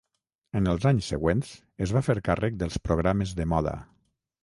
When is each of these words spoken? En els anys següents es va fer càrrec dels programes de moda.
En 0.59 0.69
els 0.71 0.87
anys 0.91 1.09
següents 1.13 1.53
es 1.87 1.95
va 1.99 2.03
fer 2.09 2.19
càrrec 2.31 2.61
dels 2.65 2.83
programes 2.91 3.39
de 3.43 3.51
moda. 3.55 3.79